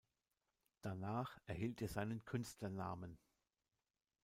Danach 0.81 1.37
erhielt 1.45 1.79
er 1.83 1.87
seinen 1.87 2.25
Künstlernamen. 2.25 3.19